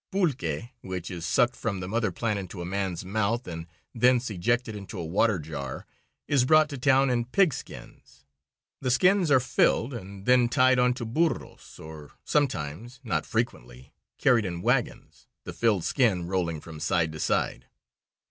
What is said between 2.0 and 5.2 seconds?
plant into a man's mouth and thence ejected into a